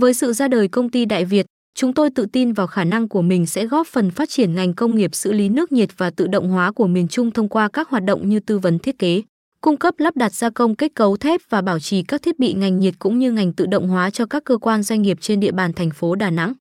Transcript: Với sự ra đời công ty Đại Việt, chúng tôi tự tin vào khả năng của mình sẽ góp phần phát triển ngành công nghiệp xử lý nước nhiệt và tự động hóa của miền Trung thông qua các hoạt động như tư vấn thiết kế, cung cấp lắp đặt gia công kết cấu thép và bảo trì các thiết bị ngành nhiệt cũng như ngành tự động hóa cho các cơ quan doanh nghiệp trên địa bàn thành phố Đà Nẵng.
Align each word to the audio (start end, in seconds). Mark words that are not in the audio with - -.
Với 0.00 0.14
sự 0.14 0.32
ra 0.32 0.48
đời 0.48 0.68
công 0.68 0.90
ty 0.90 1.04
Đại 1.04 1.24
Việt, 1.24 1.46
chúng 1.74 1.94
tôi 1.94 2.10
tự 2.10 2.26
tin 2.26 2.52
vào 2.52 2.66
khả 2.66 2.84
năng 2.84 3.08
của 3.08 3.22
mình 3.22 3.46
sẽ 3.46 3.66
góp 3.66 3.86
phần 3.86 4.10
phát 4.10 4.28
triển 4.28 4.54
ngành 4.54 4.74
công 4.74 4.96
nghiệp 4.96 5.14
xử 5.14 5.32
lý 5.32 5.48
nước 5.48 5.72
nhiệt 5.72 5.88
và 5.96 6.10
tự 6.10 6.26
động 6.26 6.48
hóa 6.48 6.72
của 6.72 6.86
miền 6.86 7.08
Trung 7.08 7.30
thông 7.30 7.48
qua 7.48 7.68
các 7.68 7.88
hoạt 7.88 8.04
động 8.04 8.28
như 8.28 8.40
tư 8.40 8.58
vấn 8.58 8.78
thiết 8.78 8.98
kế, 8.98 9.22
cung 9.60 9.76
cấp 9.76 9.94
lắp 9.98 10.16
đặt 10.16 10.34
gia 10.34 10.50
công 10.50 10.76
kết 10.76 10.94
cấu 10.94 11.16
thép 11.16 11.40
và 11.48 11.60
bảo 11.60 11.78
trì 11.80 12.02
các 12.02 12.22
thiết 12.22 12.38
bị 12.38 12.52
ngành 12.52 12.78
nhiệt 12.78 12.94
cũng 12.98 13.18
như 13.18 13.32
ngành 13.32 13.52
tự 13.52 13.66
động 13.66 13.88
hóa 13.88 14.10
cho 14.10 14.26
các 14.26 14.44
cơ 14.44 14.58
quan 14.58 14.82
doanh 14.82 15.02
nghiệp 15.02 15.18
trên 15.20 15.40
địa 15.40 15.52
bàn 15.52 15.72
thành 15.72 15.90
phố 15.90 16.14
Đà 16.14 16.30
Nẵng. 16.30 16.52